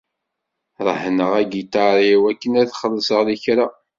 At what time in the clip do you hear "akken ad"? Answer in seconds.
2.31-2.69